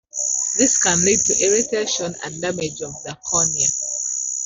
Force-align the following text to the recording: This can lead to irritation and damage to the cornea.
This 0.57 0.79
can 0.79 0.99
lead 1.05 1.19
to 1.25 1.43
irritation 1.43 2.15
and 2.25 2.41
damage 2.41 2.79
to 2.79 2.87
the 3.05 3.15
cornea. 3.29 3.67